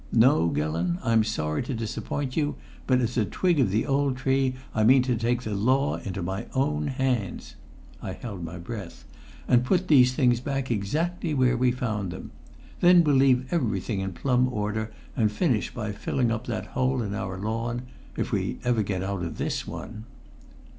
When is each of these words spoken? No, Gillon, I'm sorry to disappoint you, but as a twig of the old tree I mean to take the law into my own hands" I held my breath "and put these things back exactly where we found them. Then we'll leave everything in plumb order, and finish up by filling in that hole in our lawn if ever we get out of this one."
No, 0.11 0.49
Gillon, 0.49 0.97
I'm 1.03 1.23
sorry 1.23 1.61
to 1.61 1.75
disappoint 1.75 2.35
you, 2.35 2.55
but 2.87 3.01
as 3.01 3.17
a 3.17 3.23
twig 3.25 3.59
of 3.59 3.69
the 3.69 3.85
old 3.85 4.17
tree 4.17 4.55
I 4.73 4.83
mean 4.83 5.03
to 5.03 5.15
take 5.15 5.43
the 5.43 5.53
law 5.53 5.97
into 5.97 6.23
my 6.23 6.47
own 6.55 6.87
hands" 6.87 7.55
I 8.01 8.13
held 8.13 8.43
my 8.43 8.57
breath 8.57 9.05
"and 9.47 9.63
put 9.63 9.89
these 9.89 10.13
things 10.15 10.39
back 10.39 10.71
exactly 10.71 11.35
where 11.35 11.55
we 11.55 11.71
found 11.71 12.09
them. 12.09 12.31
Then 12.79 13.03
we'll 13.03 13.15
leave 13.15 13.45
everything 13.53 13.99
in 13.99 14.13
plumb 14.13 14.51
order, 14.51 14.91
and 15.15 15.31
finish 15.31 15.69
up 15.69 15.75
by 15.75 15.91
filling 15.91 16.31
in 16.31 16.39
that 16.45 16.65
hole 16.73 17.03
in 17.03 17.13
our 17.13 17.37
lawn 17.37 17.83
if 18.17 18.29
ever 18.65 18.77
we 18.77 18.83
get 18.83 19.03
out 19.03 19.21
of 19.21 19.37
this 19.37 19.67
one." 19.67 20.05